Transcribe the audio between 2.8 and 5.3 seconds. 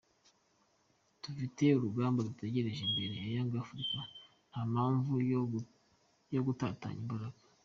imbere ya Young Africans, nta mpamvu